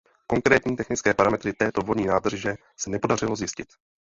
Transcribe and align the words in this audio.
Konkrétní 0.27 0.75
technické 0.75 1.13
parametry 1.13 1.53
této 1.53 1.81
vodní 1.81 2.05
nádrže 2.05 2.55
se 2.77 2.89
nepodařilo 2.89 3.35
zjistit. 3.35 3.67